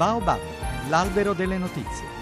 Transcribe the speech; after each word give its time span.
Baobab, 0.00 0.40
l'albero 0.88 1.34
delle 1.34 1.58
notizie. 1.58 2.19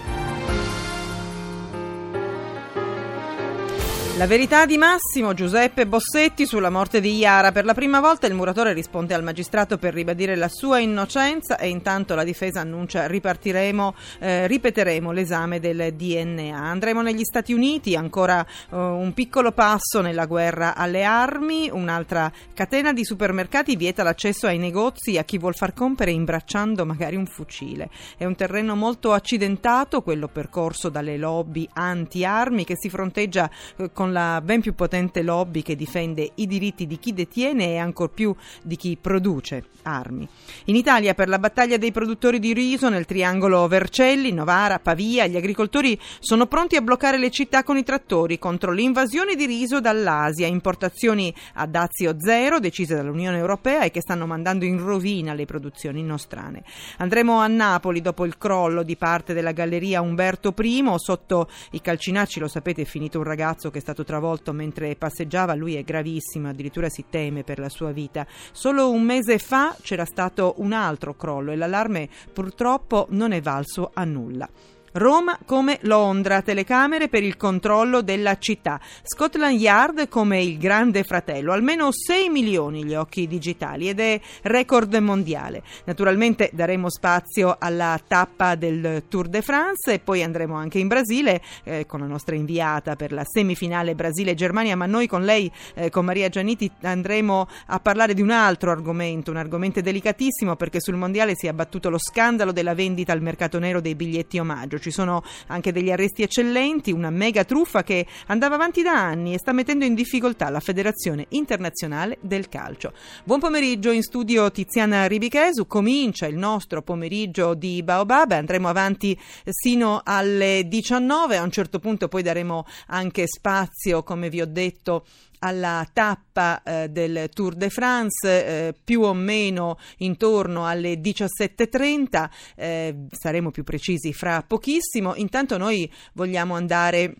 La 4.19 4.27
verità 4.27 4.65
di 4.65 4.77
Massimo 4.77 5.33
Giuseppe 5.33 5.87
Bossetti 5.87 6.45
sulla 6.45 6.69
morte 6.69 6.99
di 6.99 7.15
Iara. 7.15 7.53
Per 7.53 7.63
la 7.63 7.73
prima 7.73 8.01
volta 8.01 8.27
il 8.27 8.33
muratore 8.33 8.73
risponde 8.73 9.13
al 9.13 9.23
magistrato 9.23 9.77
per 9.77 9.93
ribadire 9.93 10.35
la 10.35 10.49
sua 10.49 10.79
innocenza 10.79 11.57
e 11.57 11.69
intanto 11.69 12.15
la 12.15 12.25
difesa 12.25 12.59
annuncia 12.59 13.07
ripartiremo, 13.07 13.95
eh, 14.19 14.45
ripeteremo 14.45 15.13
l'esame 15.13 15.61
del 15.61 15.93
DNA. 15.93 16.53
Andremo 16.53 17.01
negli 17.01 17.23
Stati 17.23 17.53
Uniti, 17.53 17.95
ancora 17.95 18.45
eh, 18.45 18.75
un 18.75 19.13
piccolo 19.13 19.53
passo 19.53 20.01
nella 20.01 20.25
guerra 20.25 20.75
alle 20.75 21.05
armi, 21.05 21.69
un'altra 21.71 22.29
catena 22.53 22.91
di 22.91 23.05
supermercati 23.05 23.77
vieta 23.77 24.03
l'accesso 24.03 24.47
ai 24.47 24.57
negozi 24.57 25.17
a 25.17 25.23
chi 25.23 25.37
vuol 25.37 25.55
far 25.55 25.71
compere 25.71 26.11
imbracciando 26.11 26.85
magari 26.85 27.15
un 27.15 27.25
fucile. 27.25 27.89
È 28.17 28.25
un 28.25 28.35
terreno 28.35 28.75
molto 28.75 29.13
accidentato, 29.13 30.01
quello 30.01 30.27
percorso 30.27 30.89
dalle 30.89 31.15
lobby 31.15 31.65
anti-armi 31.71 32.65
che 32.65 32.75
si 32.75 32.89
fronteggia 32.89 33.49
eh, 33.77 33.93
con 33.93 34.07
con 34.09 34.13
la 34.13 34.41
ben 34.41 34.61
più 34.61 34.73
potente 34.73 35.21
lobby 35.21 35.61
che 35.61 35.75
difende 35.75 36.31
i 36.35 36.47
diritti 36.47 36.87
di 36.87 36.97
chi 36.97 37.13
detiene 37.13 37.73
e 37.73 37.77
ancor 37.77 38.09
più 38.09 38.35
di 38.63 38.75
chi 38.75 38.97
produce 38.99 39.65
armi. 39.83 40.27
In 40.65 40.75
Italia, 40.75 41.13
per 41.13 41.29
la 41.29 41.39
battaglia 41.39 41.77
dei 41.77 41.91
produttori 41.91 42.39
di 42.39 42.53
riso 42.53 42.89
nel 42.89 43.05
triangolo 43.05 43.67
Vercelli, 43.67 44.31
Novara, 44.31 44.79
Pavia, 44.79 45.27
gli 45.27 45.37
agricoltori 45.37 45.97
sono 46.19 46.47
pronti 46.47 46.75
a 46.75 46.81
bloccare 46.81 47.17
le 47.17 47.29
città 47.29 47.63
con 47.63 47.77
i 47.77 47.83
trattori 47.83 48.39
contro 48.39 48.71
l'invasione 48.71 49.35
di 49.35 49.45
riso 49.45 49.79
dall'Asia, 49.79 50.47
importazioni 50.47 51.33
a 51.53 51.65
dazio 51.65 52.15
zero 52.19 52.59
decise 52.59 52.95
dall'Unione 52.95 53.37
Europea 53.37 53.83
e 53.83 53.91
che 53.91 54.01
stanno 54.01 54.25
mandando 54.25 54.65
in 54.65 54.83
rovina 54.83 55.33
le 55.33 55.45
produzioni 55.45 56.03
nostrane. 56.03 56.63
Andremo 56.97 57.39
a 57.39 57.47
Napoli 57.47 58.01
dopo 58.01 58.25
il 58.25 58.37
crollo 58.37 58.83
di 58.83 58.95
parte 58.95 59.33
della 59.33 59.51
galleria 59.51 60.01
Umberto 60.01 60.53
I, 60.57 60.83
sotto 60.97 61.49
i 61.71 61.81
calcinacci, 61.81 62.39
lo 62.39 62.47
sapete, 62.47 62.81
è 62.81 62.85
finito 62.85 63.19
un 63.19 63.23
ragazzo 63.23 63.69
che 63.69 63.77
è 63.77 63.81
stato 63.81 63.98
stato 63.99 64.03
travolto 64.03 64.53
mentre 64.53 64.95
passeggiava, 64.95 65.53
lui 65.53 65.75
è 65.75 65.83
gravissimo, 65.83 66.49
addirittura 66.49 66.89
si 66.89 67.05
teme 67.09 67.43
per 67.43 67.59
la 67.59 67.69
sua 67.69 67.91
vita. 67.91 68.25
Solo 68.51 68.91
un 68.91 69.03
mese 69.03 69.37
fa 69.37 69.75
c'era 69.81 70.05
stato 70.05 70.55
un 70.57 70.73
altro 70.73 71.15
crollo 71.15 71.51
e 71.51 71.55
l'allarme 71.55 72.09
purtroppo 72.31 73.07
non 73.09 73.31
è 73.31 73.41
valso 73.41 73.91
a 73.93 74.03
nulla. 74.03 74.49
Roma 74.93 75.37
come 75.45 75.77
Londra, 75.81 76.41
telecamere 76.41 77.09
per 77.09 77.23
il 77.23 77.37
controllo 77.37 78.01
della 78.01 78.37
città. 78.37 78.79
Scotland 79.03 79.59
Yard 79.59 80.07
come 80.09 80.41
il 80.41 80.57
grande 80.57 81.03
fratello, 81.03 81.51
almeno 81.51 81.89
6 81.91 82.29
milioni 82.29 82.83
gli 82.83 82.95
occhi 82.95 83.27
digitali 83.27 83.89
ed 83.89 83.99
è 83.99 84.19
record 84.43 84.93
mondiale. 84.95 85.61
Naturalmente 85.85 86.49
daremo 86.53 86.89
spazio 86.89 87.55
alla 87.59 87.99
tappa 88.05 88.55
del 88.55 89.03
Tour 89.07 89.27
de 89.27 89.41
France 89.41 89.93
e 89.93 89.99
poi 89.99 90.23
andremo 90.23 90.55
anche 90.55 90.79
in 90.79 90.87
Brasile 90.87 91.41
eh, 91.63 91.85
con 91.85 91.99
la 91.99 92.07
nostra 92.07 92.35
inviata 92.35 92.95
per 92.95 93.11
la 93.11 93.23
semifinale 93.25 93.95
Brasile-Germania, 93.95 94.75
ma 94.75 94.85
noi 94.87 95.07
con 95.07 95.23
lei, 95.23 95.51
eh, 95.75 95.89
con 95.89 96.05
Maria 96.05 96.29
Gianniti, 96.29 96.71
andremo 96.81 97.47
a 97.67 97.79
parlare 97.79 98.13
di 98.13 98.21
un 98.21 98.31
altro 98.31 98.71
argomento, 98.71 99.29
un 99.29 99.37
argomento 99.37 99.81
delicatissimo 99.81 100.55
perché 100.55 100.79
sul 100.81 100.95
mondiale 100.95 101.35
si 101.35 101.45
è 101.45 101.49
abbattuto 101.49 101.89
lo 101.89 101.99
scandalo 101.99 102.51
della 102.51 102.73
vendita 102.73 103.13
al 103.13 103.21
mercato 103.21 103.59
nero 103.59 103.81
dei 103.81 103.95
biglietti 103.95 104.39
omaggio 104.39 104.77
ci 104.79 104.88
sono 104.91 105.23
anche 105.47 105.71
degli 105.71 105.91
arresti 105.91 106.23
eccellenti, 106.23 106.91
una 106.91 107.09
mega 107.09 107.43
truffa 107.43 107.83
che 107.83 108.05
andava 108.27 108.55
avanti 108.55 108.81
da 108.81 108.93
anni 108.93 109.33
e 109.33 109.39
sta 109.39 109.51
mettendo 109.51 109.85
in 109.85 109.93
difficoltà 109.93 110.49
la 110.49 110.59
Federazione 110.59 111.25
Internazionale 111.29 112.17
del 112.21 112.49
Calcio. 112.49 112.93
Buon 113.23 113.39
pomeriggio 113.39 113.91
in 113.91 114.01
studio 114.01 114.51
Tiziana 114.51 115.05
Ribichesu, 115.05 115.67
comincia 115.67 116.27
il 116.27 116.37
nostro 116.37 116.81
pomeriggio 116.81 117.53
di 117.53 117.81
Baobab, 117.83 118.31
andremo 118.31 118.67
avanti 118.67 119.19
sino 119.45 120.01
alle 120.03 120.67
19, 120.67 121.37
a 121.37 121.43
un 121.43 121.51
certo 121.51 121.79
punto 121.79 122.07
poi 122.07 122.23
daremo 122.23 122.65
anche 122.87 123.27
spazio, 123.27 124.03
come 124.03 124.29
vi 124.29 124.41
ho 124.41 124.47
detto, 124.47 125.05
alla 125.39 125.87
tappa 125.91 126.61
eh, 126.63 126.89
del 126.89 127.29
Tour 127.33 127.55
de 127.55 127.69
France 127.69 128.27
eh, 128.27 128.73
più 128.83 129.01
o 129.01 129.13
meno 129.13 129.77
intorno 129.97 130.65
alle 130.65 130.95
17.30 130.95 132.29
eh, 132.55 132.95
saremo 133.11 133.51
più 133.51 133.63
precisi 133.63 134.13
fra 134.13 134.43
pochissimo. 134.45 135.15
Intanto 135.15 135.57
noi 135.57 135.91
vogliamo 136.13 136.55
andare 136.55 137.15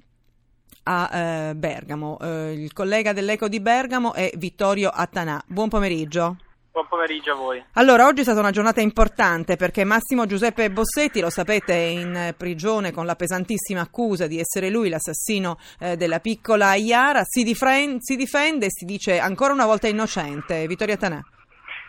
a 0.83 1.49
eh, 1.49 1.55
Bergamo. 1.55 2.17
Eh, 2.19 2.53
il 2.53 2.73
collega 2.73 3.13
dell'Eco 3.13 3.47
di 3.47 3.59
Bergamo 3.59 4.13
è 4.13 4.31
Vittorio 4.35 4.89
Attanà. 4.89 5.41
Buon 5.47 5.69
pomeriggio 5.69 6.37
Buon 6.71 6.87
pomeriggio 6.87 7.31
a 7.31 7.35
voi. 7.35 7.63
Allora, 7.73 8.05
oggi 8.05 8.21
è 8.21 8.23
stata 8.23 8.39
una 8.39 8.51
giornata 8.51 8.79
importante 8.79 9.55
perché 9.55 9.83
Massimo 9.83 10.25
Giuseppe 10.25 10.69
Bossetti, 10.69 11.19
lo 11.19 11.29
sapete, 11.29 11.73
è 11.73 11.87
in 11.87 12.33
prigione 12.37 12.91
con 12.91 13.05
la 13.05 13.15
pesantissima 13.15 13.81
accusa 13.81 14.27
di 14.27 14.39
essere 14.39 14.69
lui 14.69 14.89
l'assassino 14.89 15.57
eh, 15.79 15.95
della 15.95 16.19
piccola 16.19 16.75
Iara, 16.75 17.23
si, 17.23 17.43
difren- 17.43 17.99
si 17.99 18.15
difende 18.15 18.67
e 18.67 18.71
si 18.71 18.85
dice 18.85 19.19
ancora 19.19 19.53
una 19.53 19.65
volta 19.65 19.87
innocente. 19.87 20.67
Vittoria 20.67 20.95
Tanà. 20.95 21.19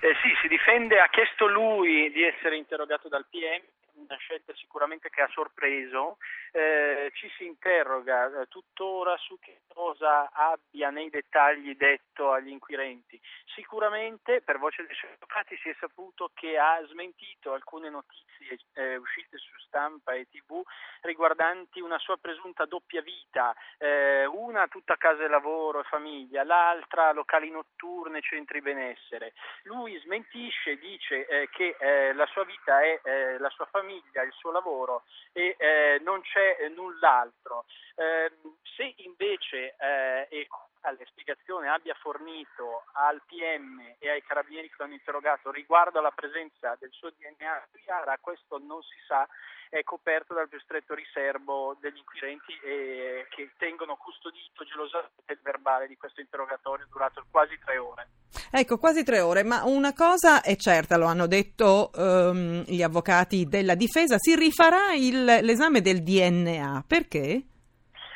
Eh 0.01 0.15
sì, 0.23 0.31
si 0.41 0.49
difende, 0.49 0.99
ha 0.99 1.09
chiesto 1.11 1.47
lui 1.47 2.11
di 2.11 2.25
essere 2.25 2.57
interrogato 2.57 3.09
dal 3.09 3.27
PM 3.29 3.63
una 4.01 4.17
scelta 4.17 4.55
sicuramente 4.55 5.11
che 5.11 5.23
ha 5.23 5.29
sorpreso, 5.29 6.19
eh, 6.53 7.11
ci 7.15 7.31
si 7.37 7.45
interroga 7.45 8.43
eh, 8.43 8.47
tuttora 8.49 9.17
su 9.19 9.39
che 9.39 9.61
cosa 9.69 10.31
abbia 10.33 10.91
nei 10.91 11.11
dettagli 11.11 11.77
detto 11.77 12.33
agli 12.33 12.49
inquirenti. 12.49 13.21
Sicuramente 13.55 14.41
per 14.43 14.59
voce 14.59 14.85
dei 14.87 14.95
suoi 14.95 15.13
avvocati 15.13 15.57
si 15.59 15.69
è 15.69 15.77
saputo 15.79 16.31
che 16.35 16.59
ha 16.59 16.85
smentito 16.87 17.53
alcune 17.53 17.91
notizie 17.91 18.59
eh, 18.75 18.97
uscite 18.97 19.39
su 19.39 19.59
stampa 19.67 20.15
e 20.15 20.27
tv 20.29 20.63
riguardanti 21.03 21.81
una 21.81 21.99
sua 21.99 22.17
presunta 22.17 22.65
doppia 22.65 23.03
vita, 23.03 23.55
eh, 23.79 24.27
una 24.27 24.67
tutta 24.69 24.97
casa 24.97 25.25
e 25.25 25.29
lavoro 25.29 25.81
e 25.81 25.85
famiglia, 25.85 26.43
l'altra 26.43 27.13
locali 27.13 27.51
notturne, 27.51 28.21
centri 28.21 28.61
benessere. 28.61 29.33
Lui 29.65 29.97
smentisce, 29.99 30.77
dice 30.79 31.27
eh, 31.27 31.49
che 31.51 31.77
eh, 31.79 32.13
la 32.15 32.27
sua 32.27 32.45
vita 32.45 32.83
è 32.83 32.99
la 33.39 33.49
sua 33.51 33.67
famiglia, 33.67 33.90
famiglia, 33.91 34.23
il 34.23 34.33
suo 34.33 34.53
lavoro 34.53 35.03
e 35.33 35.57
eh, 35.59 36.01
non 36.03 36.21
c'è 36.23 36.59
eh, 36.61 36.69
null'altro. 36.69 37.65
Eh, 37.97 38.31
se 38.77 38.95
invece 38.99 39.75
eh, 39.79 40.29
e 40.31 40.49
le 40.97 41.05
spiegazioni 41.11 41.69
abbia 41.69 41.95
fornito 41.95 42.85
al 42.93 43.21
PM 43.27 43.97
e 43.99 44.09
ai 44.09 44.23
carabinieri 44.23 44.69
che 44.69 44.77
l'hanno 44.79 44.95
interrogato 44.95 45.51
riguardo 45.51 45.99
alla 45.99 46.11
presenza 46.11 46.75
del 46.81 46.91
suo 46.91 47.11
DNA 47.11 47.69
Chiara, 47.83 48.17
questo 48.19 48.59
non 48.59 48.81
si 48.83 48.97
sa, 49.07 49.29
è 49.69 49.83
coperto 49.83 50.33
dal 50.33 50.49
più 50.49 50.59
stretto 50.61 50.95
riservo 50.95 51.77
degli 51.81 51.99
inquirenti 51.99 52.59
eh, 52.63 53.27
che 53.29 53.51
tengono 53.59 53.97
custodito 53.97 54.65
gelosamente 54.65 55.33
il 55.33 55.41
verbale 55.43 55.87
di 55.87 55.99
questo 55.99 56.21
interrogatorio 56.21 56.87
durato 56.89 57.27
quasi 57.31 57.59
tre 57.59 57.77
ore. 57.77 58.20
Ecco, 58.53 58.79
quasi 58.79 59.05
tre 59.05 59.21
ore, 59.21 59.45
ma 59.45 59.63
una 59.65 59.93
cosa 59.93 60.43
è 60.43 60.57
certa, 60.57 60.97
lo 60.97 61.07
hanno 61.07 61.27
detto 61.27 61.91
um, 61.95 62.63
gli 62.67 62.83
avvocati 62.83 63.47
della 63.47 63.77
difesa, 63.77 64.17
si 64.19 64.35
rifarà 64.35 64.93
il, 64.93 65.25
l'esame 65.25 65.81
del 65.81 66.03
DNA. 66.03 66.85
Perché? 66.87 67.45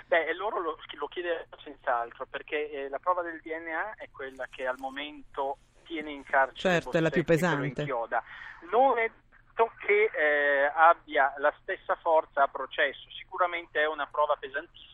Beh, 0.06 0.34
loro 0.34 0.60
lo, 0.60 0.76
lo 0.98 1.06
chiedono 1.06 1.44
senz'altro, 1.62 2.26
perché 2.26 2.70
eh, 2.70 2.88
la 2.88 2.98
prova 2.98 3.22
del 3.22 3.40
DNA 3.40 3.94
è 3.96 4.08
quella 4.10 4.48
che 4.50 4.66
al 4.66 4.76
momento 4.78 5.58
tiene 5.84 6.10
in 6.10 6.24
carcere 6.24 6.80
certo, 6.80 6.96
è 6.96 7.00
la 7.00 7.10
più 7.10 7.24
pesante. 7.24 7.84
Non 8.70 8.98
è 8.98 9.10
detto 9.54 9.70
che 9.86 10.10
eh, 10.12 10.72
abbia 10.74 11.32
la 11.38 11.54
stessa 11.62 11.94
forza 12.02 12.42
a 12.42 12.48
processo, 12.48 13.08
sicuramente 13.16 13.80
è 13.80 13.86
una 13.86 14.06
prova 14.10 14.36
pesantissima, 14.38 14.93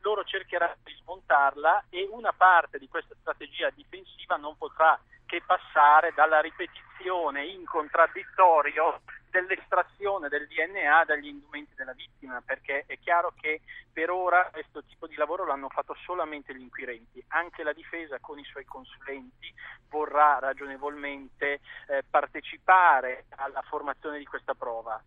loro 0.00 0.24
cercheranno 0.24 0.76
di 0.84 0.94
smontarla 1.02 1.84
e 1.90 2.08
una 2.10 2.32
parte 2.32 2.78
di 2.78 2.88
questa 2.88 3.14
strategia 3.20 3.70
difensiva 3.70 4.36
non 4.36 4.56
potrà 4.56 4.98
che 5.26 5.42
passare 5.46 6.12
dalla 6.14 6.40
ripetizione 6.40 7.46
in 7.46 7.64
contraddittorio 7.64 9.02
dell'estrazione 9.30 10.28
del 10.28 10.48
DNA 10.48 11.04
dagli 11.04 11.28
indumenti 11.28 11.72
della 11.76 11.92
vittima, 11.92 12.42
perché 12.44 12.84
è 12.86 12.98
chiaro 12.98 13.32
che 13.40 13.60
per 13.92 14.10
ora 14.10 14.48
questo 14.50 14.82
tipo 14.84 15.06
di 15.06 15.14
lavoro 15.14 15.46
l'hanno 15.46 15.68
fatto 15.68 15.94
solamente 16.04 16.54
gli 16.54 16.60
inquirenti, 16.60 17.24
anche 17.28 17.62
la 17.62 17.72
difesa 17.72 18.18
con 18.20 18.38
i 18.38 18.44
suoi 18.44 18.64
consulenti 18.64 19.54
vorrà 19.88 20.38
ragionevolmente 20.40 21.60
eh, 21.86 22.02
partecipare 22.08 23.26
alla 23.36 23.62
formazione 23.62 24.18
di 24.18 24.24
questa 24.24 24.54
prova. 24.54 25.00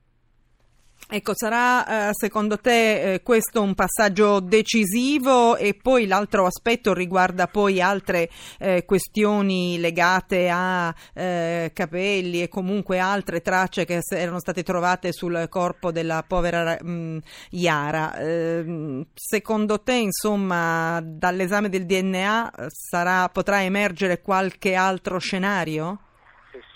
Ecco, 1.10 1.34
sarà 1.36 2.10
eh, 2.10 2.14
secondo 2.14 2.58
te 2.58 3.14
eh, 3.14 3.24
questo 3.24 3.62
un 3.62 3.76
passaggio 3.76 4.40
decisivo 4.40 5.58
e 5.58 5.74
poi 5.74 6.08
l'altro 6.08 6.46
aspetto 6.46 6.94
riguarda 6.94 7.48
poi 7.48 7.82
altre 7.82 8.30
eh, 8.58 8.86
questioni 8.86 9.78
legate 9.80 10.50
a 10.50 10.96
capelli 11.14 12.42
e 12.42 12.48
comunque 12.48 13.00
altre 13.00 13.42
tracce 13.42 13.86
che 13.86 14.00
erano 14.10 14.40
state 14.40 14.64
trovate 14.64 15.12
sul 15.12 15.48
corpo 15.50 15.92
della 15.92 16.24
povera 16.26 16.78
mh, 16.82 16.92
mm, 16.92 17.18
Iara. 17.52 18.18
Ehm, 18.18 19.06
secondo 19.14 19.82
te, 19.82 19.94
insomma, 19.94 21.02
dall'esame 21.04 21.70
del 21.70 21.86
DNA 21.86 22.54
sarà, 22.70 23.30
potrà 23.30 23.64
emergere 23.64 24.22
qualche 24.22 24.76
altro 24.76 25.20
scenario? 25.20 26.00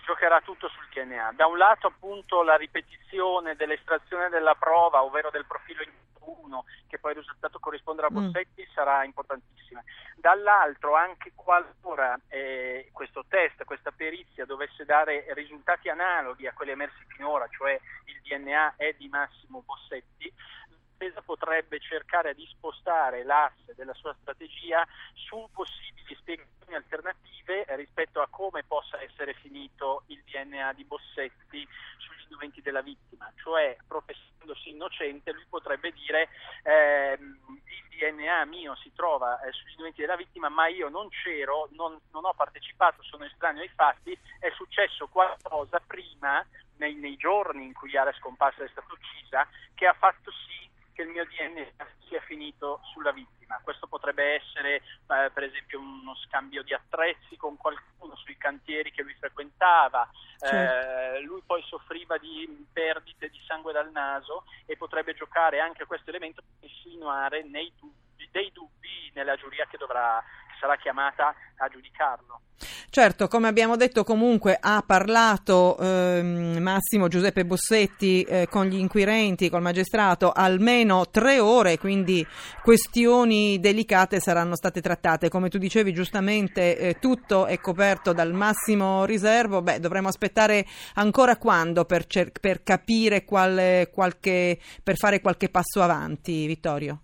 Giocherà 0.07 0.39
tutto 0.39 0.69
sul 0.69 0.88
DNA. 0.89 1.33
Da 1.36 1.48
un 1.48 1.57
lato 1.57 1.88
appunto 1.88 2.42
la 2.42 2.56
ripetizione 2.56 3.57
dell'estrazione 3.57 4.30
della 4.30 4.56
prova, 4.56 5.04
ovvero 5.04 5.30
del 5.30 5.45
profilo 5.45 5.83
1, 6.21 6.63
che 6.88 6.98
poi 6.98 7.12
il 7.12 7.18
risultato 7.18 7.59
corrisponderà 7.59 8.07
a 8.07 8.12
mm. 8.12 8.13
Bossetti, 8.13 8.62
mm. 8.62 8.74
sarà 8.74 9.04
importantissima. 9.04 9.83
Dall'altro, 10.15 10.95
anche 10.95 11.33
qualora 11.36 12.18
eh, 12.30 12.89
questo 12.94 13.25
test, 13.27 13.65
questa 13.65 13.92
perizia 13.92 14.45
dovesse 14.45 14.86
dare 14.86 15.25
risultati 15.33 15.89
analoghi 15.89 16.48
a 16.48 16.54
quelli 16.54 16.71
emersi 16.71 17.04
finora, 17.09 17.45
cioè 17.50 17.77
il 18.06 18.21
DNA 18.24 18.75
è 18.77 18.94
di 18.98 19.09
Massimo 19.09 19.62
Bossetti, 19.62 20.33
l'impresa 20.69 21.21
potrebbe 21.21 21.80
cercare 21.80 22.33
di 22.33 22.48
spostare 22.50 23.24
l'asse 23.24 23.75
della 23.75 23.94
sua 23.94 24.15
strategia 24.21 24.88
su 25.13 25.48
possibili 25.51 26.15
spiegazioni 26.15 26.75
alternative 26.75 27.26
rispetto 27.75 28.21
a 28.21 28.27
come 28.29 28.63
possa 28.63 29.01
essere 29.01 29.33
finito 29.35 30.03
il 30.07 30.21
DNA 30.25 30.73
di 30.73 30.83
Bossetti 30.83 31.67
sugli 31.97 32.21
indumenti 32.23 32.61
della 32.61 32.81
vittima, 32.81 33.31
cioè 33.41 33.77
professandosi 33.88 34.69
innocente 34.69 35.31
lui 35.31 35.45
potrebbe 35.49 35.91
dire 35.91 36.29
eh, 36.63 37.17
il 37.19 37.97
DNA 37.97 38.45
mio 38.45 38.75
si 38.75 38.91
trova 38.94 39.39
eh, 39.41 39.51
sugli 39.51 39.71
indumenti 39.71 40.01
della 40.01 40.15
vittima 40.15 40.49
ma 40.49 40.67
io 40.67 40.89
non 40.89 41.09
c'ero, 41.09 41.69
non, 41.71 41.99
non 42.11 42.25
ho 42.25 42.33
partecipato, 42.33 43.01
sono 43.03 43.25
estraneo 43.25 43.61
ai 43.61 43.71
fatti, 43.73 44.17
è 44.39 44.49
successo 44.51 45.07
qualcosa 45.07 45.81
prima 45.85 46.45
nei, 46.77 46.95
nei 46.95 47.17
giorni 47.17 47.65
in 47.65 47.73
cui 47.73 47.89
Yara 47.89 48.11
è 48.11 48.13
scomparsa 48.13 48.61
e 48.61 48.65
è 48.65 48.69
stata 48.69 48.94
uccisa 48.94 49.47
che 49.73 49.88
ha 49.88 49.94
fatto 49.94 50.31
sì 50.31 50.67
che 50.97 51.03
il 51.03 51.09
mio 51.09 51.25
DNA 51.25 51.85
sia 52.07 52.19
finito 52.21 52.79
sulla 52.91 53.11
vittima. 53.11 53.61
Questo 53.63 53.85
potrebbe 53.85 54.33
essere 54.33 54.77
eh, 54.77 55.29
per 55.31 55.44
esempio 55.44 55.79
uno 55.79 56.15
scambio 56.25 56.63
di 56.63 56.73
attrezzi 56.73 57.38
con 57.38 57.55
qualcuno 57.55 58.15
sui 58.15 58.35
cantieri 58.35 58.91
che 58.91 59.03
lui 59.03 59.13
frequentava, 59.13 60.09
certo. 60.39 61.17
eh, 61.17 61.21
lui 61.21 61.44
poi 61.45 61.61
soffriva 61.67 62.17
di 62.17 62.65
perdite 62.73 63.29
di 63.29 63.39
sangue 63.45 63.73
dal 63.73 63.91
naso 63.91 64.45
e 64.65 64.75
potrebbe 64.75 65.13
giocare 65.13 65.59
anche 65.59 65.85
questo 65.85 66.09
elemento 66.09 66.41
per 66.41 66.67
insinuare 66.67 67.44
dubbi, 67.44 68.06
dei 68.31 68.51
dubbi 68.51 69.12
nella 69.13 69.35
giuria 69.35 69.65
che 69.69 69.77
dovrà 69.77 70.24
sarà 70.59 70.75
chiamata 70.77 71.33
a 71.57 71.68
giudicarlo. 71.68 72.41
Certo, 72.89 73.27
come 73.27 73.47
abbiamo 73.47 73.75
detto 73.75 74.03
comunque 74.03 74.57
ha 74.59 74.81
parlato 74.83 75.77
ehm, 75.77 76.57
Massimo 76.59 77.07
Giuseppe 77.07 77.45
Bossetti 77.45 78.24
eh, 78.24 78.47
con 78.50 78.65
gli 78.65 78.77
inquirenti, 78.77 79.50
col 79.50 79.62
magistrato, 79.62 80.31
almeno 80.31 81.07
tre 81.12 81.39
ore, 81.39 81.77
quindi 81.77 82.25
questioni 82.63 83.59
delicate 83.59 84.19
saranno 84.19 84.56
state 84.56 84.81
trattate. 84.81 85.30
Come 85.30 85.50
tu 85.50 85.59
dicevi 85.59 85.94
giustamente, 85.94 86.77
eh, 86.77 87.00
tutto 87.00 87.45
è 87.45 87.59
coperto 87.59 88.13
dal 88.13 88.33
massimo 88.33 89.06
riservo. 89.06 89.62
Beh, 89.62 89.80
dovremo 89.80 90.07
aspettare 90.07 90.65
ancora 90.95 91.38
quando 91.38 91.85
per, 91.85 92.07
cer- 92.07 92.39
per 92.39 92.63
capire 92.63 93.23
quale, 93.23 93.91
qualche, 93.94 94.59
per 94.81 94.95
fare 94.97 95.21
qualche 95.21 95.50
passo 95.50 95.83
avanti, 95.83 96.47
Vittorio? 96.47 97.01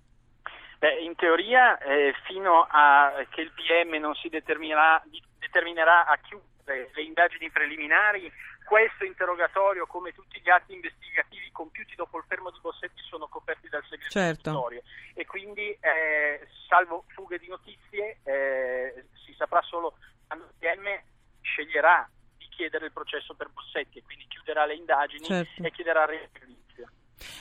Beh, 0.84 1.00
in 1.00 1.16
teoria, 1.16 1.78
eh, 1.78 2.14
fino 2.26 2.68
a 2.70 3.26
che 3.30 3.40
il 3.40 3.54
PM 3.54 3.96
non 4.02 4.14
si 4.16 4.28
determinerà, 4.28 5.02
determinerà 5.40 6.06
a 6.06 6.18
chiudere 6.18 6.92
le 6.94 7.02
indagini 7.04 7.50
preliminari, 7.50 8.30
questo 8.66 9.06
interrogatorio, 9.06 9.88
come 9.88 10.12
tutti 10.12 10.42
gli 10.44 10.50
atti 10.50 10.74
investigativi 10.74 11.50
compiuti 11.54 11.96
dopo 11.96 12.18
il 12.18 12.26
fermo 12.28 12.52
di 12.52 12.60
Bossetti, 12.60 13.02
sono 13.08 13.30
coperti 13.30 13.70
dal 13.70 13.86
segreto 13.88 14.12
certo. 14.12 14.70
e 15.14 15.26
quindi, 15.26 15.70
eh, 15.80 16.46
salvo 16.68 17.06
fughe 17.16 17.40
di 17.40 17.48
notizie, 17.48 18.20
eh, 18.26 19.06
si 19.24 19.34
saprà 19.38 19.62
solo 19.62 19.96
quando 20.28 20.48
il 20.48 20.54
PM 20.60 21.02
sceglierà 21.40 22.10
di 22.38 22.50
chiedere 22.50 22.88
il 22.88 22.92
processo 22.92 23.34
per 23.36 23.48
Bossetti 23.54 24.00
e 24.00 24.04
quindi 24.04 24.28
chiuderà 24.28 24.66
le 24.66 24.76
indagini 24.76 25.24
certo. 25.24 25.64
e 25.64 25.72
chiederà. 25.72 26.08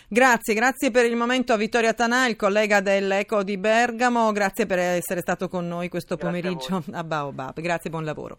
Grazie, 0.08 0.54
grazie 0.54 0.90
per 0.90 1.06
il 1.06 1.16
momento 1.16 1.52
a 1.52 1.56
Vittorio 1.56 1.94
Tanà, 1.94 2.26
il 2.26 2.36
collega 2.36 2.80
dell'Eco 2.80 3.42
di 3.42 3.56
Bergamo, 3.56 4.30
grazie 4.32 4.66
per 4.66 4.78
essere 4.78 5.20
stato 5.20 5.48
con 5.48 5.66
noi 5.66 5.88
questo 5.88 6.16
grazie 6.16 6.40
pomeriggio 6.40 6.84
a, 6.92 6.98
a 6.98 7.04
Baobab, 7.04 7.60
grazie, 7.60 7.90
buon 7.90 8.04
lavoro. 8.04 8.38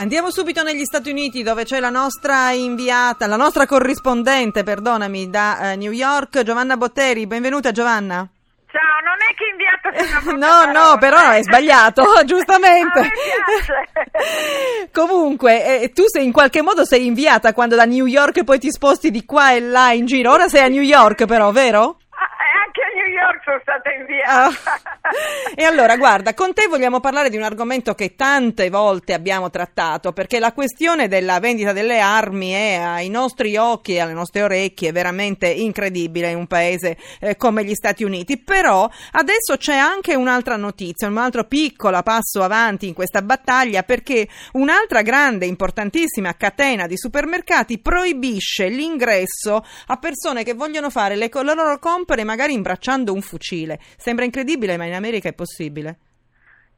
Andiamo 0.00 0.30
subito 0.30 0.62
negli 0.62 0.84
Stati 0.84 1.10
Uniti 1.10 1.42
dove 1.42 1.64
c'è 1.64 1.80
la 1.80 1.90
nostra 1.90 2.52
inviata, 2.52 3.26
la 3.26 3.34
nostra 3.34 3.66
corrispondente, 3.66 4.62
perdonami, 4.62 5.28
da 5.28 5.72
eh, 5.72 5.76
New 5.76 5.90
York, 5.90 6.42
Giovanna 6.44 6.76
Botteri. 6.76 7.26
Benvenuta 7.26 7.72
Giovanna. 7.72 8.24
Ciao, 8.70 9.00
non 9.02 9.16
è 9.18 9.34
che 9.34 10.30
una 10.30 10.38
No, 10.46 10.62
brutta 10.62 10.66
no, 10.66 10.72
parola. 10.72 10.98
però 10.98 11.30
è 11.30 11.42
sbagliato, 11.42 12.04
giustamente. 12.24 13.10
Comunque, 14.92 15.80
eh, 15.82 15.90
tu 15.90 16.04
sei 16.06 16.26
in 16.26 16.32
qualche 16.32 16.62
modo 16.62 16.84
sei 16.84 17.04
inviata 17.04 17.52
quando 17.52 17.74
da 17.74 17.84
New 17.84 18.06
York 18.06 18.44
poi 18.44 18.60
ti 18.60 18.70
sposti 18.70 19.10
di 19.10 19.24
qua 19.24 19.52
e 19.54 19.60
là 19.60 19.90
in 19.90 20.06
giro. 20.06 20.30
Ora 20.30 20.46
sei 20.46 20.62
a 20.62 20.68
New 20.68 20.80
York 20.80 21.24
però, 21.24 21.50
vero? 21.50 21.98
Anche 22.68 22.82
a 22.82 22.92
New 22.94 23.06
York 23.06 23.42
sono 23.44 23.58
stata 23.62 23.90
inviata. 23.90 24.96
E 25.54 25.64
allora, 25.64 25.96
guarda, 25.96 26.34
con 26.34 26.52
te 26.52 26.66
vogliamo 26.66 27.00
parlare 27.00 27.30
di 27.30 27.38
un 27.38 27.42
argomento 27.42 27.94
che 27.94 28.14
tante 28.14 28.68
volte 28.68 29.14
abbiamo 29.14 29.48
trattato, 29.48 30.12
perché 30.12 30.38
la 30.38 30.52
questione 30.52 31.08
della 31.08 31.40
vendita 31.40 31.72
delle 31.72 31.98
armi 31.98 32.50
è 32.50 32.74
ai 32.74 33.08
nostri 33.08 33.56
occhi 33.56 33.94
e 33.94 34.00
alle 34.00 34.12
nostre 34.12 34.42
orecchie 34.42 34.92
veramente 34.92 35.48
incredibile 35.48 36.30
in 36.30 36.36
un 36.36 36.46
paese 36.46 36.98
eh, 37.20 37.36
come 37.36 37.64
gli 37.64 37.72
Stati 37.72 38.04
Uniti. 38.04 38.36
Però 38.38 38.86
adesso 39.12 39.56
c'è 39.56 39.74
anche 39.74 40.14
un'altra 40.14 40.56
notizia, 40.56 41.08
un 41.08 41.16
altro 41.16 41.44
piccolo 41.44 42.02
passo 42.02 42.42
avanti 42.42 42.86
in 42.86 42.92
questa 42.92 43.22
battaglia, 43.22 43.82
perché 43.82 44.28
un'altra 44.52 45.00
grande, 45.00 45.46
importantissima 45.46 46.36
catena 46.36 46.86
di 46.86 46.98
supermercati 46.98 47.78
proibisce 47.78 48.68
l'ingresso 48.68 49.64
a 49.86 49.96
persone 49.96 50.44
che 50.44 50.52
vogliono 50.52 50.90
fare 50.90 51.16
le 51.16 51.30
loro 51.32 51.78
compere 51.78 52.24
magari 52.24 52.52
imbracciando 52.58 53.12
un 53.12 53.22
fucile. 53.22 53.78
Sembra 53.96 54.24
incredibile, 54.24 54.76
ma 54.76 54.84
in 54.84 54.94
America 54.94 55.28
è 55.28 55.32
possibile. 55.32 55.98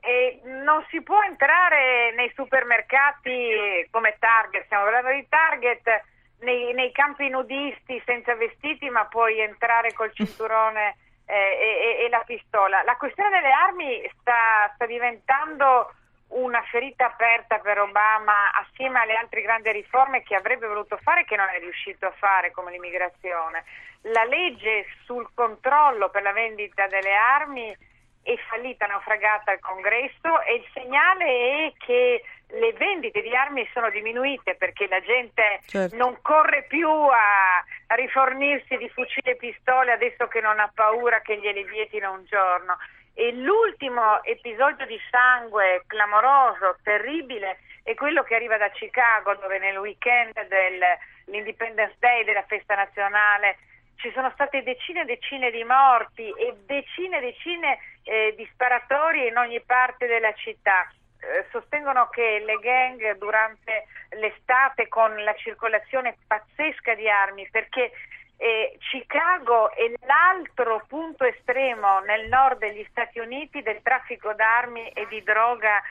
E 0.01 0.41
non 0.65 0.85
si 0.89 1.03
può 1.03 1.21
entrare 1.23 2.13
nei 2.15 2.33
supermercati 2.35 3.87
come 3.91 4.17
Target, 4.19 4.65
stiamo 4.65 4.85
parlando 4.85 5.11
di 5.11 5.27
Target, 5.29 6.05
nei, 6.41 6.73
nei 6.73 6.91
campi 6.93 7.29
nudisti 7.29 8.01
senza 8.07 8.35
vestiti, 8.35 8.89
ma 8.89 9.05
puoi 9.07 9.41
entrare 9.41 9.93
col 9.93 10.13
cinturone 10.15 10.97
eh, 11.27 11.35
e, 11.35 12.05
e- 12.05 12.09
la 12.09 12.23
pistola. 12.25 12.83
La 12.83 12.97
questione 12.97 13.31
delle 13.31 13.53
armi 13.53 14.11
sta, 14.19 14.71
sta 14.75 14.87
diventando 14.87 15.93
una 16.31 16.63
ferita 16.71 17.07
aperta 17.07 17.59
per 17.59 17.79
Obama 17.81 18.53
assieme 18.53 19.01
alle 19.01 19.15
altre 19.15 19.43
grandi 19.43 19.71
riforme 19.73 20.23
che 20.23 20.35
avrebbe 20.35 20.67
voluto 20.67 20.99
fare 21.03 21.23
e 21.23 21.25
che 21.25 21.37
non 21.37 21.49
è 21.49 21.59
riuscito 21.59 22.07
a 22.07 22.15
fare 22.17 22.51
come 22.51 22.71
l'immigrazione. 22.71 23.65
La 24.03 24.25
legge 24.25 24.87
sul 25.05 25.29
controllo 25.35 26.09
per 26.11 26.23
la 26.23 26.33
vendita 26.33 26.87
delle 26.87 27.15
armi 27.15 27.77
è 28.23 28.37
fallita, 28.49 28.87
naufragata 28.87 29.51
al 29.51 29.61
congresso 29.61 30.43
e 30.43 30.55
il 30.55 30.67
segnale 30.73 31.67
è 31.67 31.73
che 31.79 32.23
le 32.53 32.73
vendite 32.73 33.23
di 33.23 33.35
armi 33.35 33.69
sono 33.73 33.91
diminuite 33.91 34.57
perché 34.57 34.87
la 34.89 35.01
gente 35.01 35.61
Certo. 35.67 35.97
non 35.97 36.19
corre 36.21 36.65
più 36.65 36.89
a, 36.89 37.65
rifornirsi 37.95 38.77
di 38.77 38.89
fucili 38.91 39.31
e 39.31 39.37
pistole 39.37 39.93
adesso 39.93 40.27
che 40.29 40.41
non 40.41 40.59
ha 40.59 40.71
paura 40.73 41.21
che 41.21 41.39
glieli 41.39 41.65
vietino 41.65 42.13
un 42.13 42.25
giorno. 42.25 42.77
E 43.15 43.33
l'ultimo 43.33 44.23
episodio 44.23 44.87
di 44.87 44.99
sangue 45.11 45.85
clamoroso, 45.87 46.77
terribile, 46.83 47.59
è 47.83 47.95
quello 47.95 48.23
che 48.23 48.35
arriva 48.35 48.57
da 48.57 48.71
Chicago 48.71 49.35
dove 49.35 49.59
nel 49.59 49.79
weekend 49.79 50.33
dell'Independence 50.47 51.97
Day, 51.99 52.25
della 52.25 52.45
festa 52.45 52.75
nazionale, 52.75 53.59
ci 53.97 54.11
sono 54.13 54.31
state 54.31 54.63
decine 54.63 55.03
e 55.03 55.05
decine 55.05 55.51
di 55.51 55.63
morti 55.65 56.31
e 56.31 56.57
decine 56.65 57.19
e 57.19 57.21
decine 57.21 57.79
eh, 58.05 58.35
di 58.37 58.49
sparatori 58.53 59.27
in 59.27 59.37
ogni 59.37 59.61
parte 59.61 60.07
della 60.07 60.33
città. 60.35 60.91
Eh, 61.21 61.47
sostengono 61.51 62.09
che 62.09 62.43
le 62.45 62.59
gang 62.61 63.19
durante 63.19 63.87
l'estate 64.11 64.89
con 64.89 65.15
la 65.23 65.35
circolazione 65.35 66.17
pazzesca 66.27 66.95
di 66.95 67.11
armi 67.11 67.47
perché 67.51 67.93
eh, 68.41 68.79
Chicago 68.79 69.71
è 69.73 69.93
l'altro 70.07 70.83
punto 70.89 71.25
estremo 71.25 72.01
nel 72.01 72.27
nord 72.29 72.59
degli 72.59 72.87
Stati 72.89 73.19
Uniti 73.19 73.61
del 73.61 73.83
traffico 73.83 74.33
d'armi 74.33 74.89
e 74.89 75.07
di 75.09 75.23
droga 75.23 75.83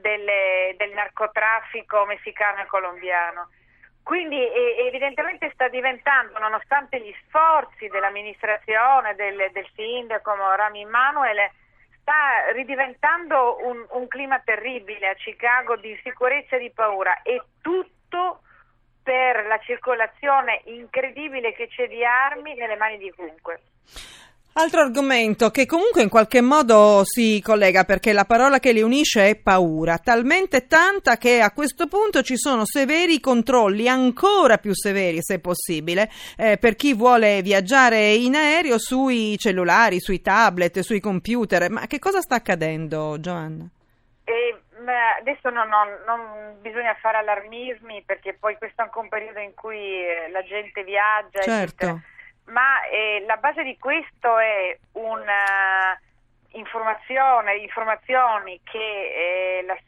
delle- 0.00 0.74
del 0.78 0.92
narcotraffico 0.92 2.06
messicano 2.06 2.62
e 2.62 2.66
colombiano. 2.66 3.50
Quindi 4.02 4.40
eh, 4.40 4.86
evidentemente 4.86 5.50
sta 5.52 5.68
diventando, 5.68 6.38
nonostante 6.38 6.98
gli 7.00 7.14
sforzi 7.26 7.88
dell'amministrazione, 7.88 9.14
del, 9.14 9.50
del 9.52 9.68
sindaco 9.74 10.32
Rami 10.56 10.86
Manuel, 10.86 11.50
sta 12.00 12.50
ridiventando 12.52 13.58
un, 13.66 13.84
un 13.90 14.08
clima 14.08 14.40
terribile 14.40 15.10
a 15.10 15.14
Chicago 15.14 15.76
di 15.76 15.90
insicurezza 15.90 16.56
e 16.56 16.60
di 16.60 16.70
paura 16.70 17.20
e 17.20 17.42
tutto 17.60 18.40
per 19.10 19.44
la 19.48 19.58
circolazione 19.58 20.62
incredibile 20.66 21.52
che 21.52 21.66
c'è 21.66 21.88
di 21.88 22.04
armi 22.04 22.54
nelle 22.54 22.76
mani 22.76 22.96
di 22.96 23.12
chiunque. 23.12 23.60
Altro 24.52 24.82
argomento 24.82 25.50
che 25.50 25.66
comunque 25.66 26.02
in 26.02 26.08
qualche 26.08 26.40
modo 26.40 27.02
si 27.02 27.40
collega 27.42 27.82
perché 27.82 28.12
la 28.12 28.24
parola 28.24 28.60
che 28.60 28.70
li 28.70 28.82
unisce 28.82 29.30
è 29.30 29.34
paura, 29.34 29.98
talmente 29.98 30.68
tanta 30.68 31.16
che 31.16 31.40
a 31.40 31.50
questo 31.50 31.88
punto 31.88 32.22
ci 32.22 32.36
sono 32.36 32.64
severi 32.64 33.18
controlli, 33.18 33.88
ancora 33.88 34.58
più 34.58 34.74
severi 34.74 35.18
se 35.22 35.40
possibile, 35.40 36.08
eh, 36.36 36.56
per 36.58 36.76
chi 36.76 36.94
vuole 36.94 37.42
viaggiare 37.42 38.12
in 38.12 38.36
aereo 38.36 38.78
sui 38.78 39.36
cellulari, 39.38 39.98
sui 39.98 40.20
tablet, 40.20 40.80
sui 40.80 41.00
computer. 41.00 41.68
Ma 41.68 41.88
che 41.88 41.98
cosa 41.98 42.20
sta 42.20 42.36
accadendo, 42.36 43.18
Giovanna? 43.18 43.68
E, 44.24 44.56
ma 44.68 44.69
adesso 44.88 45.50
non, 45.50 45.68
non- 45.68 46.02
non 46.06 46.60
bisogna 46.60 46.94
fare 46.94 47.18
allarmismi 47.18 48.02
perché 48.02 48.34
poi 48.34 48.56
questo 48.56 48.80
è 48.80 48.84
anche 48.84 48.98
un 48.98 49.08
periodo 49.08 49.38
in 49.40 49.54
cui 49.54 50.04
eh, 50.04 50.28
la 50.30 50.42
gente 50.42 50.82
viaggia, 50.84 51.40
Certo. 51.40 51.84
eccetera. 51.84 51.98
ma 52.46 52.82
eh, 52.88 53.22
la 53.26 53.36
base 53.36 53.62
di 53.62 53.76
questo 53.78 54.38
è 54.38 54.76
una 54.92 55.98
informazione, 56.52 57.56
informazioni 57.56 58.60
che 58.64 58.78
eh, 58.78 59.62
la- 59.64 59.78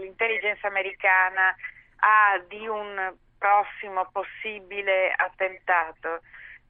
l'intelligence 0.00 0.66
americana 0.66 1.54
ha 2.00 2.38
di 2.48 2.66
un 2.68 3.12
prossimo 3.38 4.08
possibile 4.12 5.12
attentato 5.16 6.20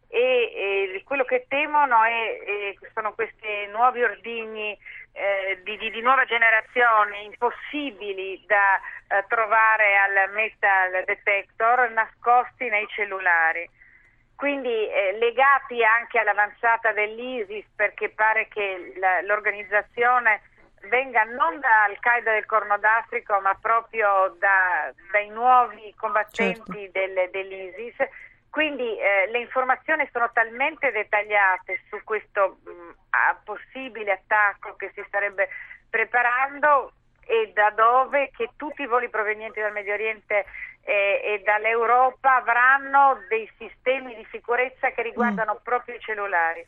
e, 0.09 0.93
e 0.95 1.03
quello 1.05 1.25
che 1.25 1.45
temono 1.49 2.03
è, 2.03 2.39
è- 2.39 2.75
sono 2.95 3.12
questi 3.12 3.67
nuovi 3.71 4.03
ordigni 4.03 4.77
eh, 5.12 5.61
di, 5.62 5.76
di- 5.76 5.90
di 5.90 6.00
nuova 6.00 6.25
generazione 6.25 7.23
impossibili 7.23 8.42
da 8.47 8.76
eh, 9.09 9.25
trovare 9.28 9.99
al 9.99 10.31
metal 10.33 11.04
detector 11.04 11.90
nascosti 11.90 12.69
nei 12.69 12.87
cellulari 12.88 13.69
quindi 14.35 14.88
eh, 14.90 15.16
legati 15.19 15.85
anche 15.85 16.19
all'avanzata 16.19 16.92
dell'ISIS 16.92 17.64
perché 17.76 18.09
pare 18.09 18.49
che 18.49 18.95
la- 18.97 19.21
l'organizzazione 19.21 20.40
venga 20.88 21.23
non 21.25 21.61
da 21.61 21.85
Al-Qaeda 21.85 22.33
del 22.33 22.47
Corno 22.47 22.76
d'Africa 22.78 23.38
ma 23.40 23.54
proprio 23.61 24.35
da- 24.40 24.92
dai 25.12 25.28
nuovi 25.28 25.95
combattenti 25.97 26.90
del- 26.90 27.28
dell'ISIS. 27.31 27.95
Quindi 28.52 28.99
eh, 28.99 29.30
le 29.30 29.38
informazioni 29.38 30.06
sono 30.12 30.30
talmente 30.30 30.90
dettagliate 30.92 31.85
su 31.88 31.99
questo 32.04 32.59
mh, 32.62 32.71
a- 33.09 33.40
possibile 33.42 34.12
attacco 34.12 34.76
che 34.76 34.92
si 34.94 35.02
starebbe 35.06 35.49
preparando 35.88 36.92
e 37.25 37.50
da 37.54 37.71
dove 37.71 38.30
che 38.37 38.50
tutti 38.56 38.82
i 38.82 38.87
voli 38.87 39.09
provenienti 39.09 39.59
dal 39.59 39.73
Medio 39.73 39.94
Oriente 39.94 40.44
eh, 40.85 41.23
e 41.25 41.42
dall'Europa 41.42 42.37
avranno 42.37 43.25
dei 43.30 43.50
sistemi 43.56 44.14
di 44.16 44.26
sicurezza 44.30 44.90
che 44.90 45.00
riguardano 45.00 45.59
proprio 45.64 45.94
i 45.94 46.00
cellulari. 46.00 46.62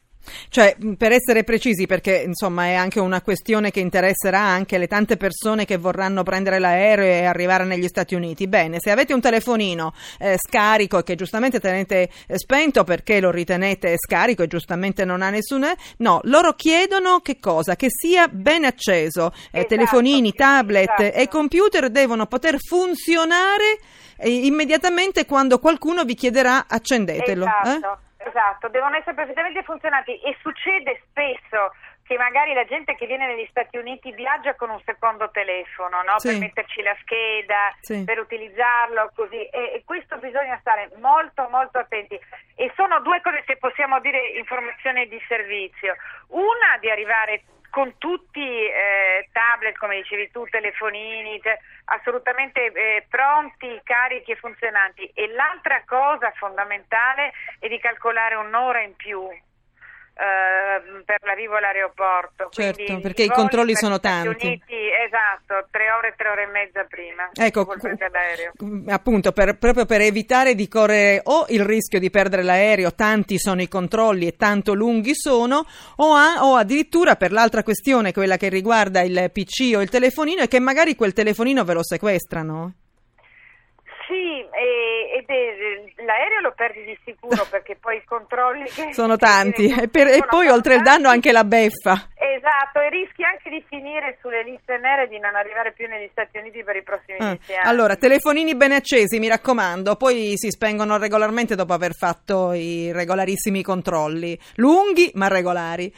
Cioè, 0.48 0.76
per 0.96 1.12
essere 1.12 1.44
precisi, 1.44 1.86
perché 1.86 2.22
insomma 2.26 2.66
è 2.66 2.74
anche 2.74 3.00
una 3.00 3.20
questione 3.22 3.70
che 3.70 3.80
interesserà 3.80 4.40
anche 4.40 4.78
le 4.78 4.86
tante 4.86 5.16
persone 5.16 5.64
che 5.64 5.76
vorranno 5.76 6.22
prendere 6.22 6.58
l'aereo 6.58 7.04
e 7.04 7.24
arrivare 7.24 7.64
negli 7.64 7.86
Stati 7.88 8.14
Uniti. 8.14 8.46
Bene, 8.46 8.78
se 8.80 8.90
avete 8.90 9.12
un 9.14 9.20
telefonino 9.20 9.92
eh, 10.18 10.36
scarico 10.38 11.02
che 11.02 11.14
giustamente 11.14 11.60
tenete 11.60 12.08
eh, 12.26 12.38
spento 12.38 12.84
perché 12.84 13.20
lo 13.20 13.30
ritenete 13.30 13.94
scarico 13.96 14.42
e 14.42 14.46
giustamente 14.46 15.04
non 15.04 15.22
ha 15.22 15.30
nessun... 15.30 15.66
No, 15.98 16.20
loro 16.24 16.54
chiedono 16.54 17.20
che 17.20 17.38
cosa? 17.38 17.76
Che 17.76 17.88
sia 17.90 18.28
ben 18.28 18.64
acceso. 18.64 19.32
Eh, 19.50 19.58
Esatto, 19.64 19.66
telefonini, 19.74 20.32
tablet 20.32 20.98
esatto. 20.98 21.18
e 21.18 21.28
computer 21.28 21.90
devono 21.90 22.26
poter 22.26 22.56
funzionare 22.58 23.78
eh, 24.18 24.30
immediatamente 24.30 25.24
quando 25.26 25.58
qualcuno 25.58 26.04
vi 26.04 26.14
chiederà 26.14 26.66
accendetelo. 26.68 27.44
eh? 27.44 27.68
Esatto, 27.68 27.98
esatto, 28.26 28.68
devono 28.68 28.96
essere 28.96 29.14
perfettamente 29.14 29.62
funzionanti 29.62 30.18
e 30.20 30.36
succede 30.40 31.02
spesso 31.08 31.72
che 32.14 32.23
magari 32.23 32.54
la 32.54 32.64
gente 32.64 32.94
che 32.94 33.06
viene 33.06 33.26
negli 33.26 33.47
Stati 33.50 33.76
Uniti 33.76 34.12
viaggia 34.12 34.54
con 34.54 34.71
un 34.71 34.80
secondo 34.85 35.30
telefono 35.33 36.02
no? 36.02 36.18
Sì. 36.21 36.28
per 36.28 36.38
metterci 36.38 36.80
la 36.83 36.97
scheda, 37.00 37.75
Sì. 37.80 38.04
per 38.04 38.21
utilizzarlo 38.21 39.11
così 39.16 39.42
e, 39.47 39.73
e 39.75 39.83
questo 39.85 40.16
bisogna 40.18 40.56
stare 40.61 40.90
molto 41.00 41.49
molto 41.50 41.78
attenti 41.78 42.18
e 42.54 42.73
sono 42.76 43.00
due 43.00 43.21
cose 43.21 43.42
se 43.47 43.56
possiamo 43.56 43.99
dire 43.99 44.28
informazioni 44.38 45.09
di 45.09 45.21
servizio 45.26 45.97
una 46.28 46.78
di 46.78 46.88
arrivare 46.88 47.42
con 47.71 47.99
tutti 47.99 48.40
eh, 48.49 49.28
tablet 49.33 49.76
come 49.78 49.97
dicevi 49.97 50.30
tu, 50.30 50.47
telefonini, 50.47 51.40
te- 51.40 51.59
assolutamente 51.87 52.66
eh, 52.73 53.04
pronti, 53.09 53.80
carichi 53.83 54.30
e 54.30 54.37
funzionanti. 54.37 55.11
E 55.12 55.26
l'altra 55.33 55.83
cosa 55.85 56.30
fondamentale 56.37 57.33
è 57.59 57.66
di 57.66 57.80
calcolare 57.80 58.37
un'ora 58.37 58.80
in 58.83 58.94
più. 58.94 59.28
Eh, 60.16 61.02
per 61.04 61.18
l'arrivo 61.23 61.56
all'aeroporto 61.56 62.49
Certo, 62.50 62.85
Quindi 62.85 63.02
perché 63.02 63.25
i 63.25 63.28
controlli 63.28 63.75
sono 63.75 63.99
tanti. 63.99 64.47
Uniti, 64.47 64.75
esatto, 65.04 65.66
tre 65.71 65.90
ore, 65.90 66.14
tre 66.16 66.28
ore 66.28 66.42
e 66.44 66.47
mezza 66.47 66.85
prima 66.85 67.30
Ecco, 67.35 67.66
appunto, 68.87 69.33
per- 69.33 69.59
proprio 69.59 69.87
per 69.87 70.00
evitare 70.02 70.54
di 70.54 70.68
correre 70.68 71.21
o 71.25 71.47
il 71.49 71.64
rischio 71.64 71.99
di 71.99 72.11
perdere 72.11 72.42
l'aereo, 72.42 72.94
tanti 72.94 73.38
sono 73.38 73.61
i 73.61 73.68
controlli 73.68 74.26
e 74.28 74.37
tanto 74.37 74.75
lunghi 74.75 75.14
sono, 75.14 75.66
o, 75.97 76.14
a- 76.14 76.44
o 76.44 76.54
addirittura 76.56 77.16
per 77.16 77.33
l'altra 77.33 77.62
questione, 77.62 78.12
quella 78.12 78.37
che 78.37 78.49
riguarda 78.49 79.00
il 79.00 79.30
PC 79.33 79.73
o 79.75 79.83
il 79.83 79.90
telefonino, 79.90 80.42
è 80.42 80.49
che 80.49 80.61
magari 80.61 80.94
quel 80.94 81.12
telefonino 81.12 81.64
ve 81.64 81.75
lo 81.75 81.83
sequestrano. 81.83 82.75
Sì, 84.06 84.40
e, 84.40 85.25
è- 85.26 86.02
l'aereo 86.04 86.40
lo 86.40 86.52
perdi 86.54 86.84
di 86.84 86.99
sicuro 87.04 87.46
perché 87.50 87.76
poi 87.76 87.96
i 87.96 88.02
controlli 88.04 88.64
che 88.70 88.92
Sono 88.92 89.16
tanti. 89.16 89.66
E, 89.73 89.88
per- 89.88 90.08
e 90.08 90.14
sono 90.14 90.26
poi 90.28 90.49
oltre 90.49 90.75
il 90.75 90.82
danno 90.82 91.08
anche 91.08 91.32
la 91.32 91.44
beffa. 91.44 92.11
Esatto, 92.14 92.80
e 92.80 92.90
rischi 92.90 93.23
anche 93.23 93.49
di 93.49 93.64
finire 93.68 94.18
sulle 94.20 94.42
liste 94.42 94.76
nere 94.78 95.04
e 95.04 95.08
di 95.08 95.18
non 95.18 95.34
arrivare 95.34 95.73
più 95.73 95.87
negli 95.88 96.08
Stati 96.12 96.37
Uniti 96.38 96.62
per 96.62 96.76
i 96.76 96.82
prossimi 96.82 97.18
Ah, 97.20 97.28
dieci 97.30 97.54
anni. 97.54 97.68
Allora, 97.68 97.96
telefonini 97.96 98.54
ben 98.54 98.73
accesi, 98.73 99.18
mi 99.18 99.28
raccomando, 99.28 99.96
poi 99.96 100.32
si 100.37 100.50
spengono 100.50 100.99
regolarmente 100.99 101.54
dopo 101.54 101.73
aver 101.73 101.94
fatto 101.94 102.52
i 102.52 102.92
regolarissimi 102.92 103.62
controlli, 103.62 104.38
lunghi 104.56 105.11
ma 105.14 105.28
regolari. 105.28 105.92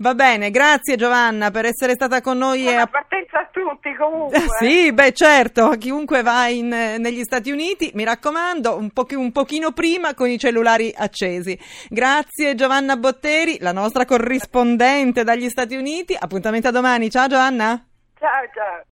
Va 0.00 0.14
bene, 0.14 0.50
grazie 0.52 0.94
Giovanna 0.94 1.50
per 1.50 1.64
essere 1.64 1.94
stata 1.94 2.20
con 2.20 2.38
noi. 2.38 2.62
Buona 2.62 2.82
a- 2.82 2.86
partenza 2.86 3.40
a 3.40 3.48
tutti 3.50 3.92
comunque. 3.96 4.38
Sì, 4.60 4.92
beh 4.92 5.12
certo, 5.12 5.70
chiunque 5.70 6.22
va 6.22 6.46
in, 6.46 6.68
negli 6.68 7.22
Stati 7.24 7.50
Uniti, 7.50 7.90
mi 7.94 8.04
raccomando, 8.04 8.76
un, 8.76 8.90
pochi- 8.90 9.16
un 9.16 9.32
pochino 9.32 9.72
prima 9.72 10.14
con 10.14 10.28
i 10.28 10.38
cellulari 10.38 10.94
accesi. 10.96 11.58
Grazie 11.88 12.54
Giovanna 12.54 12.96
Botteri, 12.96 13.58
la 13.60 13.72
nostra 13.72 14.04
corrispondente 14.04 15.24
dagli 15.24 15.48
Stati 15.48 15.74
Uniti. 15.74 16.16
Appuntamento 16.18 16.68
a 16.68 16.72
domani, 16.72 17.10
ciao 17.10 17.26
Giovanna. 17.26 17.84
Ciao 18.18 18.30
ciao. 18.54 18.84